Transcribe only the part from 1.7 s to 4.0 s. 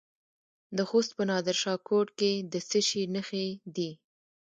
کوټ کې د څه شي نښې دي؟